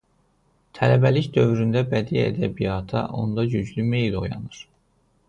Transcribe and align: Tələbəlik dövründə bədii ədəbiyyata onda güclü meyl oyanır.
Tələbəlik 0.77 1.27
dövründə 1.35 1.83
bədii 1.93 2.23
ədəbiyyata 2.31 3.05
onda 3.21 3.47
güclü 3.53 3.87
meyl 3.93 4.19
oyanır. 4.23 4.65